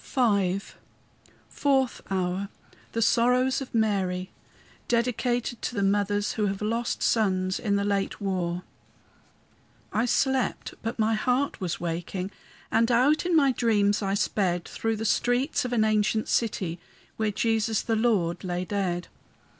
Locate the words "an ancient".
15.71-16.27